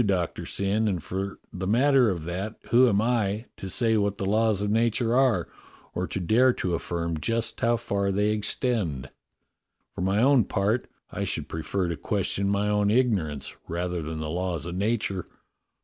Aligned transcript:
Doctor 0.03 0.47
Syn, 0.47 0.87
and 0.87 1.03
for 1.03 1.37
the 1.53 1.67
matter 1.67 2.09
of 2.09 2.23
that 2.25 2.55
who 2.71 2.89
am 2.89 2.99
I, 3.03 3.45
to 3.57 3.69
say 3.69 3.95
what 3.97 4.17
the 4.17 4.25
laws 4.25 4.63
of 4.63 4.71
nature 4.71 5.15
are, 5.15 5.47
or 5.93 6.07
to 6.07 6.19
dare 6.19 6.53
to 6.53 6.73
affirm 6.73 7.19
just 7.19 7.61
how 7.61 7.77
far 7.77 8.11
they 8.11 8.31
extend.^ 8.31 9.09
For 9.93 10.01
my 10.01 10.19
own 10.19 10.45
part, 10.45 10.89
I 11.11 11.23
should 11.23 11.47
prefer 11.47 11.87
to 11.87 11.97
question 11.97 12.49
my 12.49 12.67
own 12.67 12.89
ignorance 12.89 13.55
rather 13.67 14.01
than 14.01 14.19
the 14.19 14.31
laws 14.31 14.65
of 14.65 14.73
nature." 14.73 15.23